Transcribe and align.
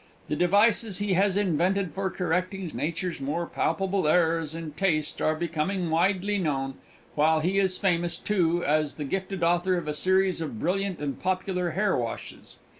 The 0.29 0.35
devices 0.35 0.97
he 0.97 1.13
has 1.13 1.37
invented 1.37 1.91
for 1.91 2.09
correcting 2.09 2.65
Nature's 2.73 3.21
more 3.21 3.45
palpable 3.45 4.07
errors 4.07 4.55
in 4.55 4.71
taste 4.71 5.21
are 5.21 5.35
becoming 5.35 5.91
widely 5.91 6.39
known, 6.39 6.73
while 7.13 7.39
he 7.39 7.59
is 7.59 7.77
famous, 7.77 8.17
too, 8.17 8.65
as 8.65 8.95
the 8.95 9.05
gifted 9.05 9.43
author 9.43 9.77
of 9.77 9.87
a 9.87 9.93
series 9.93 10.41
of 10.41 10.59
brilliant 10.59 10.97
and 10.97 11.21
popular 11.21 11.73
hairwashes. 11.73 12.55